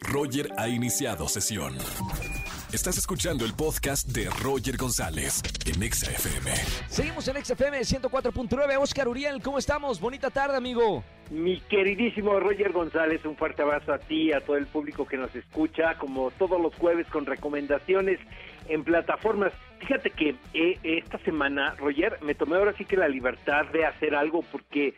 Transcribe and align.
Roger 0.00 0.48
ha 0.58 0.68
iniciado 0.68 1.28
sesión. 1.28 1.76
Estás 2.72 2.96
escuchando 2.96 3.44
el 3.44 3.52
podcast 3.52 4.08
de 4.08 4.30
Roger 4.42 4.78
González 4.78 5.42
en 5.66 5.82
Exa 5.82 6.10
FM. 6.10 6.50
Seguimos 6.88 7.28
en 7.28 7.44
XFM 7.44 7.78
104.9. 7.80 8.78
Oscar 8.80 9.08
Uriel, 9.08 9.42
¿cómo 9.42 9.58
estamos? 9.58 10.00
Bonita 10.00 10.30
tarde, 10.30 10.56
amigo. 10.56 11.04
Mi 11.30 11.60
queridísimo 11.60 12.40
Roger 12.40 12.72
González, 12.72 13.24
un 13.26 13.36
fuerte 13.36 13.60
abrazo 13.60 13.92
a 13.92 13.98
ti, 13.98 14.28
y 14.28 14.32
a 14.32 14.40
todo 14.40 14.56
el 14.56 14.66
público 14.66 15.06
que 15.06 15.18
nos 15.18 15.34
escucha, 15.34 15.98
como 15.98 16.30
todos 16.30 16.60
los 16.60 16.74
jueves 16.76 17.06
con 17.08 17.26
recomendaciones 17.26 18.18
en 18.68 18.84
plataformas. 18.84 19.52
Fíjate 19.80 20.10
que 20.10 20.34
eh, 20.54 20.78
esta 20.82 21.18
semana, 21.18 21.74
Roger, 21.74 22.18
me 22.22 22.34
tomé 22.34 22.56
ahora 22.56 22.74
sí 22.78 22.86
que 22.86 22.96
la 22.96 23.08
libertad 23.08 23.66
de 23.66 23.84
hacer 23.84 24.14
algo 24.14 24.42
porque 24.50 24.94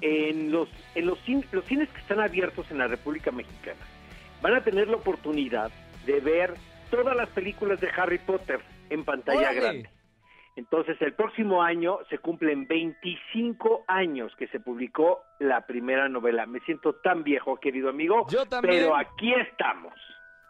en 0.00 0.50
los 0.50 0.68
en 0.94 1.06
los, 1.06 1.18
los 1.52 1.64
cines 1.66 1.90
que 1.90 2.00
están 2.00 2.20
abiertos 2.20 2.70
en 2.70 2.78
la 2.78 2.86
República 2.86 3.30
Mexicana 3.30 3.80
van 4.40 4.54
a 4.54 4.64
tener 4.64 4.88
la 4.88 4.96
oportunidad 4.96 5.70
de 6.06 6.20
ver 6.20 6.54
todas 6.90 7.16
las 7.16 7.28
películas 7.30 7.80
de 7.80 7.88
Harry 7.96 8.18
Potter 8.18 8.60
en 8.88 9.04
pantalla 9.04 9.38
¡Órale! 9.38 9.60
grande. 9.60 9.90
Entonces, 10.56 11.00
el 11.00 11.14
próximo 11.14 11.62
año 11.62 11.98
se 12.10 12.18
cumplen 12.18 12.66
25 12.66 13.84
años 13.86 14.32
que 14.36 14.48
se 14.48 14.60
publicó 14.60 15.22
la 15.38 15.66
primera 15.66 16.08
novela. 16.08 16.44
Me 16.44 16.60
siento 16.60 16.96
tan 16.96 17.22
viejo, 17.22 17.56
querido 17.56 17.88
amigo. 17.88 18.26
Yo 18.28 18.44
también. 18.46 18.82
Pero 18.82 18.96
aquí 18.96 19.32
estamos. 19.32 19.94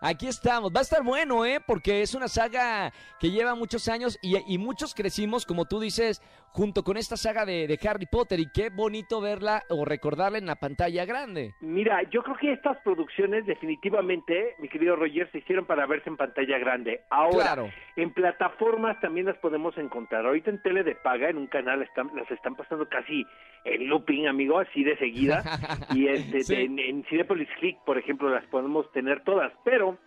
Aquí 0.00 0.28
estamos. 0.28 0.70
Va 0.72 0.80
a 0.80 0.82
estar 0.82 1.02
bueno, 1.02 1.44
¿eh? 1.44 1.60
Porque 1.66 2.02
es 2.02 2.14
una 2.14 2.28
saga 2.28 2.92
que 3.18 3.30
lleva 3.30 3.54
muchos 3.54 3.88
años 3.88 4.18
y, 4.22 4.36
y 4.46 4.58
muchos 4.58 4.94
crecimos, 4.94 5.46
como 5.46 5.64
tú 5.64 5.80
dices, 5.80 6.22
junto 6.52 6.82
con 6.82 6.96
esta 6.96 7.16
saga 7.16 7.44
de, 7.44 7.66
de 7.66 7.78
Harry 7.88 8.06
Potter. 8.06 8.40
Y 8.40 8.50
qué 8.50 8.70
bonito 8.70 9.20
verla 9.20 9.62
o 9.68 9.84
recordarla 9.84 10.38
en 10.38 10.46
la 10.46 10.56
pantalla 10.56 11.04
grande. 11.04 11.52
Mira, 11.60 12.02
yo 12.10 12.22
creo 12.22 12.36
que 12.36 12.52
estas 12.52 12.78
producciones 12.78 13.44
definitivamente, 13.46 14.54
mi 14.58 14.68
querido 14.68 14.96
Roger, 14.96 15.30
se 15.32 15.38
hicieron 15.38 15.66
para 15.66 15.86
verse 15.86 16.08
en 16.08 16.16
pantalla 16.16 16.58
grande. 16.58 17.00
Ahora, 17.10 17.36
Claro. 17.54 17.70
en 17.96 18.12
plataformas 18.12 18.98
también 19.00 19.26
las 19.26 19.36
podemos 19.38 19.76
encontrar. 19.78 20.24
Ahorita 20.26 20.50
en 20.50 20.62
tele 20.62 20.82
de 20.82 20.94
paga, 20.94 21.28
en 21.28 21.36
un 21.38 21.46
canal, 21.46 21.82
están, 21.82 22.10
las 22.14 22.30
están 22.30 22.54
pasando 22.56 22.88
casi 22.88 23.24
en 23.64 23.88
looping, 23.88 24.26
amigo, 24.26 24.58
así 24.58 24.82
de 24.84 24.96
seguida. 24.98 25.42
y 25.94 26.08
este, 26.08 26.40
Sí. 26.42 26.54
en, 26.54 26.78
en 26.78 27.04
Cinepolis 27.04 27.48
Click, 27.60 27.78
por 27.84 27.98
ejemplo, 27.98 28.28
las 28.30 28.44
podemos 28.46 28.90
tener 28.92 29.22
todas. 29.24 29.52
Pero 29.64 29.98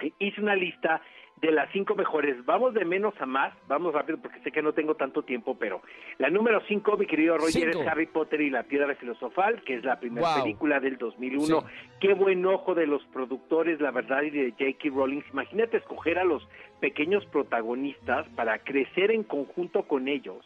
eh, 0.00 0.12
hice 0.18 0.40
una 0.40 0.54
lista 0.54 1.00
de 1.40 1.50
las 1.52 1.70
cinco 1.72 1.94
mejores. 1.94 2.44
Vamos 2.44 2.74
de 2.74 2.84
menos 2.84 3.14
a 3.20 3.24
más, 3.26 3.54
vamos 3.66 3.94
rápido 3.94 4.18
porque 4.20 4.40
sé 4.40 4.52
que 4.52 4.60
no 4.62 4.72
tengo 4.74 4.94
tanto 4.96 5.22
tiempo, 5.22 5.56
pero 5.58 5.80
la 6.18 6.28
número 6.28 6.60
cinco, 6.68 6.96
mi 6.98 7.06
querido 7.06 7.38
Roger, 7.38 7.72
Cinco. 7.72 7.80
es 7.82 7.88
Harry 7.88 8.06
Potter 8.06 8.40
y 8.42 8.50
la 8.50 8.64
Piedra 8.64 8.94
Filosofal, 8.96 9.62
que 9.62 9.74
es 9.76 9.84
la 9.84 9.98
primera 9.98 10.34
Wow. 10.34 10.42
película 10.44 10.80
del 10.80 10.98
2001. 10.98 11.60
Sí. 11.60 11.66
Qué 12.00 12.14
buen 12.14 12.44
ojo 12.44 12.74
de 12.74 12.86
los 12.86 13.02
productores, 13.06 13.80
la 13.80 13.90
verdad, 13.90 14.22
y 14.22 14.30
de 14.30 14.50
J.K. 14.50 14.88
Rowling. 14.94 15.22
Imagínate 15.32 15.78
escoger 15.78 16.18
a 16.18 16.24
los 16.24 16.46
pequeños 16.80 17.24
protagonistas 17.26 18.28
para 18.36 18.58
crecer 18.58 19.10
en 19.10 19.22
conjunto 19.24 19.84
con 19.84 20.08
ellos 20.08 20.44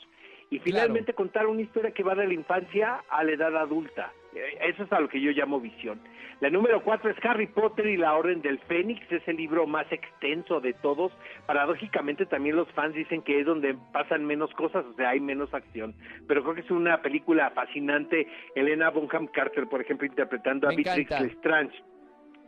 y 0.51 0.59
finalmente 0.61 1.13
contar 1.15 1.47
una 1.47 1.63
historia 1.63 1.91
que 1.93 2.03
va 2.05 2.15
de 2.15 2.27
la 2.27 2.35
infancia 2.35 3.03
a 3.09 3.25
la 3.25 3.33
edad 3.33 3.57
adulta. 3.57 4.13
Eh, 4.35 4.59
Eso 4.69 4.85
es 4.85 4.93
a 4.93 5.01
lo 5.01 5.09
que 5.09 5.21
yo 5.21 5.31
llamo 5.33 5.61
visión. 5.61 6.01
La 6.45 6.51
número 6.51 6.83
cuatro 6.83 7.09
es 7.09 7.17
Harry 7.25 7.47
Potter 7.47 7.87
y 7.87 7.97
la 7.97 8.15
Orden 8.15 8.43
del 8.43 8.59
Fénix, 8.59 9.01
es 9.11 9.27
el 9.27 9.39
libro 9.39 9.67
más 9.67 9.91
extenso 9.91 10.61
de 10.61 10.75
todos. 10.75 11.11
Paradójicamente 11.47 12.27
también 12.27 12.57
los 12.57 12.71
fans 12.73 12.95
dicen 12.95 13.23
que 13.23 13.41
es 13.41 13.47
donde 13.47 13.75
pasan 13.95 14.27
menos 14.27 14.53
cosas, 14.53 14.85
o 14.85 14.93
sea, 14.93 15.09
hay 15.09 15.21
menos 15.21 15.55
acción. 15.55 15.95
Pero 16.29 16.43
creo 16.43 16.55
que 16.55 16.61
es 16.61 16.71
una 16.71 17.01
película 17.01 17.51
fascinante. 17.53 18.29
Elena 18.55 18.91
Bonham 18.91 19.27
Carter, 19.29 19.67
por 19.69 19.81
ejemplo, 19.81 20.07
interpretando 20.07 20.69
a 20.69 20.75
Beatrix. 20.75 21.19
Lestrange. 21.19 21.83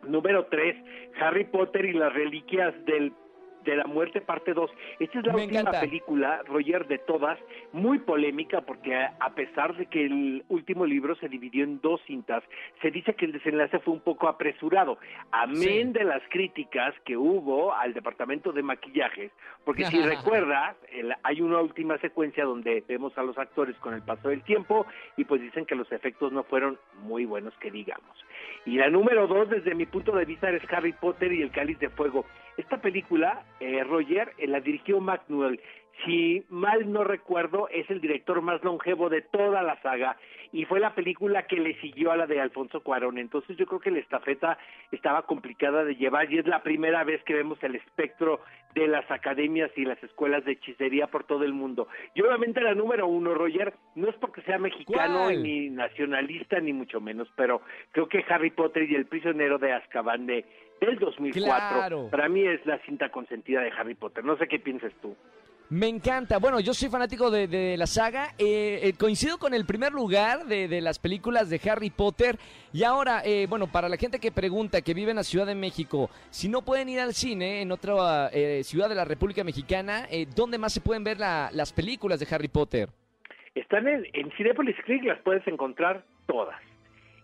Número 0.07 0.45
3, 0.45 0.77
Harry 1.19 1.45
Potter 1.45 1.87
y 1.87 1.95
las 1.95 2.13
reliquias 2.13 2.75
del 2.85 3.15
de 3.67 3.77
la 3.77 3.84
muerte 3.84 4.20
parte 4.22 4.55
2. 4.55 4.70
Esta 5.00 5.19
es 5.19 5.27
la 5.27 5.33
Me 5.34 5.42
última 5.42 5.61
encanta. 5.61 5.81
película, 5.81 6.42
Roger, 6.47 6.86
de 6.86 6.98
todas, 6.98 7.39
muy 7.72 7.99
polémica 7.99 8.62
porque 8.62 8.94
a, 8.97 9.34
pesar 9.34 9.77
de 9.77 9.87
que 9.87 10.06
el 10.06 10.44
último 10.49 10.87
libro 10.87 11.15
se 11.16 11.28
dividió 11.28 11.65
en 11.65 11.81
dos 11.82 12.00
cintas, 12.06 12.43
se 12.81 12.91
dice 12.91 13.15
que 13.15 13.26
el 13.26 13.32
desenlace 13.32 13.78
fue 13.81 13.93
un 13.94 14.00
poco 14.00 14.28
apresurado, 14.28 14.99
amén 15.32 15.56
Sí. 15.88 15.93
de 15.99 16.05
las 16.05 16.22
críticas 16.31 16.94
que 17.05 17.16
hubo 17.16 17.75
al 17.75 17.93
departamento 17.93 18.53
de 18.53 18.62
maquillajes, 18.62 19.31
porque 19.65 19.84
si 19.87 19.99
recuerdas, 20.41 20.76
el- 20.93 21.15
hay 21.22 21.41
una 21.41 21.60
última 21.60 21.99
secuencia 21.99 22.44
donde 22.44 22.82
vemos 22.88 23.16
a 23.19 23.22
los 23.22 23.37
actores 23.37 23.76
con 23.78 23.93
el 23.94 24.03
paso 24.03 24.28
del 24.28 24.43
tiempo 24.43 24.87
y 25.16 25.25
pues 25.25 25.41
dicen 25.43 25.66
que 25.66 25.75
los 25.75 25.91
efectos 25.93 26.32
no 26.32 26.44
fueron 26.44 26.78
muy 27.03 27.25
buenos 27.25 27.53
que 27.59 27.71
digamos. 27.71 28.16
Y 28.65 28.76
la 28.78 28.88
número 28.91 29.26
dos, 29.26 29.49
desde 29.50 29.75
mi 29.75 29.87
punto 29.87 30.12
de 30.12 30.25
vista, 30.25 30.49
es 30.50 30.62
Harry 30.72 30.93
Potter 30.93 31.32
y 31.32 31.43
el 31.43 31.50
Cáliz 31.50 31.78
de 31.78 31.88
Fuego. 31.91 32.25
Esta 32.56 32.81
película, 32.81 33.44
eh, 33.61 33.84
Roger, 33.84 34.33
eh, 34.39 34.47
la 34.47 34.61
dirigió 34.61 35.00
Mac 35.00 35.22
Newell. 35.28 35.61
Si 36.05 36.45
mal 36.49 36.93
no 36.93 37.05
recuerdo, 37.05 37.69
es 37.69 37.89
el 37.91 38.01
director 38.01 38.43
más 38.43 38.62
longevo 38.62 39.09
de 39.09 39.23
toda 39.23 39.62
la 39.62 39.81
saga 39.83 40.17
y 40.53 40.65
fue 40.65 40.81
la 40.81 40.95
película 40.95 41.47
que 41.47 41.57
le 41.57 41.79
siguió 41.81 42.12
a 42.12 42.17
la 42.17 42.27
de 42.27 42.41
Alfonso 42.41 42.81
Cuarón. 42.81 43.19
Entonces 43.19 43.57
yo 43.57 43.67
creo 43.67 43.81
que 43.81 43.91
la 43.91 43.99
estafeta 43.99 44.59
estaba 44.93 45.23
complicada 45.23 45.85
de 45.85 45.97
llevar 45.97 46.33
y 46.33 46.39
es 46.39 46.47
la 46.47 46.62
primera 46.62 47.05
vez 47.05 47.23
que 47.25 47.35
vemos 47.35 47.62
el 47.62 47.75
espectro 47.77 48.41
de 48.75 48.87
las 48.89 49.11
academias 49.11 49.71
y 49.77 49.85
las 49.85 50.03
escuelas 50.03 50.45
de 50.45 50.53
hechicería 50.53 51.06
por 51.06 51.25
todo 51.25 51.45
el 51.45 51.53
mundo. 51.53 51.89
Y 52.15 52.23
obviamente 52.23 52.61
la 52.61 52.75
número 52.75 53.06
uno, 53.06 53.35
Roger, 53.35 53.73
no 53.95 54.09
es 54.09 54.15
porque 54.17 54.43
sea 54.43 54.59
mexicano 54.59 55.25
¿Cuál? 55.25 55.43
ni 55.43 55.71
nacionalista 55.71 56.61
ni 56.61 56.73
mucho 56.73 57.01
menos, 57.01 57.29
pero 57.37 57.62
creo 57.93 58.06
que 58.09 58.25
Harry 58.29 58.51
Potter 58.51 58.91
y 58.91 58.95
el 58.95 59.06
prisionero 59.06 59.59
de 59.59 59.73
Azkaban 59.73 60.27
de 60.27 60.45
del 60.79 60.99
2004 60.99 61.43
Claro. 61.47 62.09
para 62.11 62.29
mí 62.29 62.47
es 62.47 62.65
la 62.67 62.79
cinta 62.81 63.09
consentida 63.09 63.62
de 63.62 63.71
Harry 63.71 63.95
Potter. 63.95 64.23
No 64.25 64.37
sé 64.37 64.47
qué 64.47 64.59
piensas 64.59 64.93
tú. 65.01 65.17
Me 65.69 65.88
encanta. 65.88 66.38
Bueno, 66.38 66.60
yo 66.60 66.72
soy 66.72 66.88
fanático 66.88 67.28
de, 67.28 67.49
de 67.49 67.77
la 67.77 67.88
saga. 67.88 68.34
Eh, 68.38 68.81
eh, 68.84 68.93
coincido 68.97 69.37
con 69.38 69.53
el 69.53 69.66
primer 69.66 69.93
lugar 69.93 70.47
de, 70.47 70.69
de 70.69 70.81
las 70.81 71.00
películas 71.00 71.50
de 71.50 71.60
Harry 71.69 71.91
Potter. 71.91 72.38
Y 72.72 72.84
ahora, 72.84 73.22
eh, 73.25 73.47
bueno, 73.49 73.66
para 73.66 73.88
la 73.88 73.97
gente 73.97 74.21
que 74.21 74.31
pregunta, 74.31 74.81
que 74.82 74.94
vive 74.94 75.10
en 75.10 75.16
la 75.16 75.25
Ciudad 75.25 75.44
de 75.47 75.56
México, 75.56 76.09
si 76.31 76.49
no 76.49 76.62
pueden 76.62 76.88
ir 76.88 77.00
al 77.00 77.15
cine 77.15 77.62
en 77.62 77.72
otra 77.72 78.31
eh, 78.32 78.62
ciudad 78.62 78.88
de 78.88 78.94
la 78.94 79.05
República 79.05 79.43
Mexicana, 79.43 80.06
eh, 80.09 80.26
¿dónde 80.37 80.56
más 80.59 80.72
se 80.72 80.81
pueden 80.81 81.03
ver 81.03 81.19
la- 81.19 81.50
las 81.53 81.72
películas 81.72 82.21
de 82.21 82.28
Harry 82.32 82.49
Potter? 82.49 82.88
Están 83.56 83.88
en, 83.88 84.06
en 84.12 84.31
Cinepolis 84.37 84.76
las 85.03 85.19
puedes 85.22 85.44
encontrar 85.49 86.05
todas. 86.26 86.60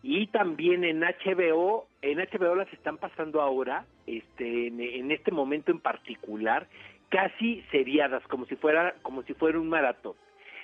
Y 0.02 0.26
también 0.28 0.82
en 0.82 1.00
HBO, 1.02 1.86
en 2.00 2.18
HBO 2.18 2.56
las 2.56 2.72
están 2.72 2.96
pasando 2.96 3.40
ahora, 3.40 3.84
este, 4.08 4.66
en, 4.66 4.80
en 4.80 5.12
este 5.12 5.30
momento 5.30 5.70
en 5.70 5.78
particular, 5.78 6.66
casi 7.12 7.62
seriadas, 7.70 8.26
como 8.26 8.46
si 8.46 8.56
fuera, 8.56 8.94
como 9.02 9.22
si 9.22 9.34
fuera 9.34 9.60
un 9.60 9.68
maratón. 9.68 10.14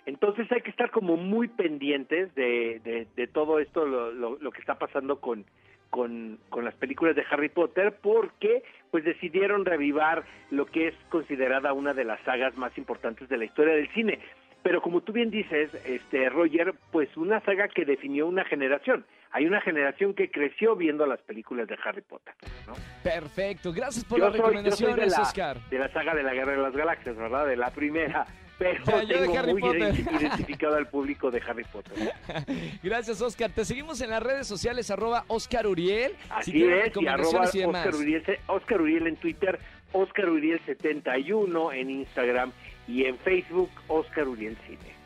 Entonces 0.06 0.50
hay 0.50 0.62
que 0.62 0.70
estar 0.70 0.90
como 0.90 1.18
muy 1.18 1.48
pendientes 1.48 2.34
de, 2.34 2.80
de, 2.82 3.06
de 3.14 3.26
todo 3.26 3.58
esto, 3.58 3.86
lo, 3.86 4.10
lo, 4.10 4.38
lo 4.40 4.50
que 4.50 4.60
está 4.60 4.78
pasando 4.78 5.20
con, 5.20 5.44
con, 5.90 6.38
con 6.48 6.64
las 6.64 6.74
películas 6.74 7.14
de 7.14 7.24
Harry 7.30 7.50
Potter, 7.50 7.94
porque 8.00 8.62
pues 8.90 9.04
decidieron 9.04 9.66
revivar 9.66 10.24
lo 10.50 10.64
que 10.64 10.88
es 10.88 10.94
considerada 11.10 11.74
una 11.74 11.92
de 11.92 12.04
las 12.04 12.20
sagas 12.22 12.56
más 12.56 12.76
importantes 12.78 13.28
de 13.28 13.36
la 13.36 13.44
historia 13.44 13.74
del 13.74 13.92
cine. 13.92 14.18
Pero 14.62 14.80
como 14.80 15.02
tú 15.02 15.12
bien 15.12 15.30
dices, 15.30 15.72
este 15.84 16.30
Roger, 16.30 16.74
pues 16.90 17.14
una 17.16 17.40
saga 17.40 17.68
que 17.68 17.84
definió 17.84 18.26
una 18.26 18.44
generación. 18.44 19.04
Hay 19.32 19.46
una 19.46 19.60
generación 19.60 20.14
que 20.14 20.30
creció 20.30 20.74
viendo 20.76 21.04
las 21.06 21.20
películas 21.20 21.68
de 21.68 21.76
Harry 21.84 22.00
Potter, 22.02 22.34
¿no? 22.66 22.74
Perfecto. 23.02 23.72
Gracias 23.72 24.04
por 24.04 24.18
Yo 24.18 24.24
las 24.26 24.32
soy, 24.32 24.40
soy 24.40 24.50
de, 24.50 24.56
recomendaciones, 24.62 25.12
la, 25.12 25.22
Oscar. 25.22 25.60
de 25.70 25.78
la 25.78 25.92
saga 25.92 26.14
de 26.14 26.22
la 26.22 26.32
Guerra 26.34 26.52
de 26.52 26.58
las 26.58 26.74
Galaxias, 26.74 27.16
¿verdad? 27.16 27.46
De 27.46 27.56
la 27.56 27.70
primera. 27.70 28.26
Pero 28.58 28.82
Ya, 28.84 29.02
yo 29.04 29.20
de 29.22 29.38
Harry 29.38 29.52
muy 29.52 29.60
Potter. 29.60 29.94
ident- 29.94 30.12
identificado 30.20 30.74
al 30.76 30.88
público 30.88 31.30
de 31.30 31.40
Harry 31.46 31.62
Potter. 31.64 32.12
Gracias, 32.82 33.20
Oscar. 33.20 33.50
Te 33.52 33.64
seguimos 33.64 34.00
en 34.00 34.10
las 34.10 34.20
redes 34.22 34.46
sociales, 34.48 34.90
arroba 34.90 35.24
Oscar 35.28 35.66
Uriel. 35.66 36.12
Así 36.30 36.50
si 36.52 36.64
es, 36.64 36.96
y 36.96 37.06
arroba 37.06 37.44
recomendaciones 37.44 37.54
y 37.54 37.58
demás. 37.60 37.86
Oscar 37.86 38.00
Uriel, 38.00 38.38
Oscar 38.48 38.80
Uriel 38.80 39.06
en 39.06 39.16
Twitter, 39.16 39.58
Oscar 39.92 40.28
Uriel 40.28 40.60
71 40.66 41.72
en 41.72 41.90
Instagram 41.90 42.50
y 42.88 43.04
en 43.04 43.16
Facebook, 43.18 43.70
Oscar 43.86 44.26
Uriel 44.26 44.56
Cine. 44.66 44.97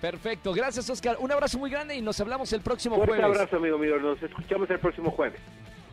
Perfecto. 0.00 0.52
Gracias, 0.52 0.88
Oscar. 0.88 1.16
Un 1.20 1.30
abrazo 1.30 1.58
muy 1.58 1.70
grande 1.70 1.94
y 1.94 2.00
nos 2.02 2.18
hablamos 2.20 2.52
el 2.52 2.60
próximo 2.62 2.96
Fuerte 2.96 3.16
jueves. 3.16 3.36
abrazo, 3.36 3.56
amigo 3.56 3.78
mío. 3.78 3.98
Nos 3.98 4.22
escuchamos 4.22 4.68
el 4.70 4.78
próximo 4.78 5.10
jueves. 5.10 5.40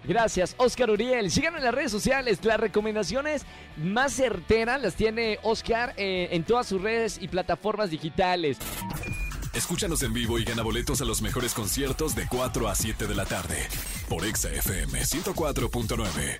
Gracias, 0.05 0.55
Oscar 0.57 0.89
Uriel. 0.89 1.29
Síganos 1.29 1.59
en 1.59 1.65
las 1.65 1.73
redes 1.75 1.91
sociales. 1.91 2.39
Las 2.45 2.59
recomendaciones 2.59 3.45
más 3.75 4.13
certeras 4.13 4.81
las 4.81 4.95
tiene 4.95 5.37
Oscar 5.43 5.93
eh, 5.97 6.29
en 6.31 6.43
todas 6.43 6.67
sus 6.67 6.81
redes 6.81 7.17
y 7.21 7.27
plataformas 7.27 7.89
digitales. 7.89 8.57
Escúchanos 9.53 10.03
en 10.03 10.13
vivo 10.13 10.39
y 10.39 10.45
gana 10.45 10.61
boletos 10.61 11.01
a 11.01 11.05
los 11.05 11.21
mejores 11.21 11.53
conciertos 11.53 12.15
de 12.15 12.27
4 12.29 12.67
a 12.69 12.75
7 12.75 13.07
de 13.07 13.15
la 13.15 13.25
tarde 13.25 13.57
por 14.07 14.23
Exa 14.23 14.49
FM 14.49 14.99
104.9. 15.01 16.39